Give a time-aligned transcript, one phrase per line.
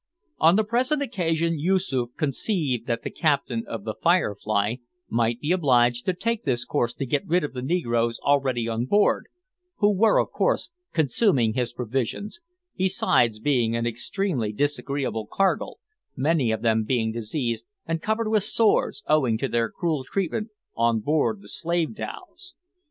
[0.39, 6.07] On the present occasion Yoosoof conceived that the captain of the `Firefly' might be obliged
[6.07, 9.27] to take this course to get rid of the negroes already on board,
[9.75, 12.39] who were of course consuming his provisions,
[12.75, 15.75] besides being an extremely disagreeable cargo,
[16.15, 20.99] many of them being diseased and covered with sores, owing to their cruel treatment on
[20.99, 22.55] board the slave dhows.